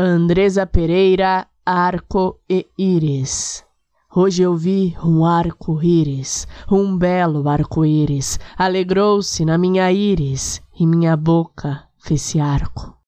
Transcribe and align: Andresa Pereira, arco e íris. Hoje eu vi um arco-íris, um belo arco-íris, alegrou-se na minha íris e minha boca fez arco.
Andresa 0.00 0.66
Pereira, 0.66 1.46
arco 1.64 2.40
e 2.48 2.66
íris. 2.78 3.64
Hoje 4.14 4.42
eu 4.42 4.56
vi 4.56 4.96
um 5.04 5.24
arco-íris, 5.24 6.48
um 6.70 6.96
belo 6.96 7.48
arco-íris, 7.48 8.40
alegrou-se 8.56 9.44
na 9.44 9.56
minha 9.56 9.92
íris 9.92 10.60
e 10.78 10.86
minha 10.86 11.16
boca 11.16 11.84
fez 11.98 12.34
arco. 12.36 12.99